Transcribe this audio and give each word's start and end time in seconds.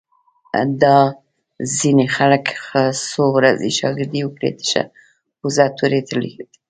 دا 0.83 0.97
ځینې 1.77 2.05
خلک 2.15 2.45
څو 3.11 3.23
ورځې 3.37 3.69
شاگردي 3.79 4.21
وکړي، 4.23 4.51
تشه 4.59 4.83
پوزه 5.37 5.65
توره 5.77 6.01
کړي 6.09 6.31